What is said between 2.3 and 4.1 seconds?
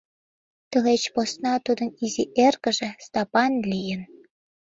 эргыже Стапан лийын.